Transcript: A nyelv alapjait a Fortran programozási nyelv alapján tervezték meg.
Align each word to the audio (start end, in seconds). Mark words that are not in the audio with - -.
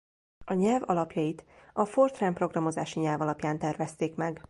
A 0.45 0.53
nyelv 0.53 0.81
alapjait 0.85 1.45
a 1.73 1.85
Fortran 1.85 2.33
programozási 2.33 2.99
nyelv 2.99 3.21
alapján 3.21 3.59
tervezték 3.59 4.15
meg. 4.15 4.39